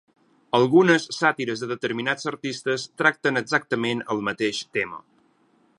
[0.59, 5.01] Algunes sàtires de determinats artistes tracten exactament el mateix tema.